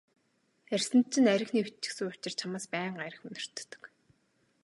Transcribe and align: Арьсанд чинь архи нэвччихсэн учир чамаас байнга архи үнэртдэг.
Арьсанд 0.73 1.05
чинь 1.11 1.31
архи 1.35 1.53
нэвччихсэн 1.55 2.07
учир 2.11 2.33
чамаас 2.39 2.65
байнга 2.73 3.03
архи 3.09 3.23
үнэртдэг. 3.29 3.83